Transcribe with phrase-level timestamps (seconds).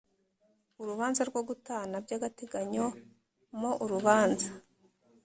[0.81, 2.85] Urubanza rwo gutana by agateganyo
[3.59, 4.49] mo urubanza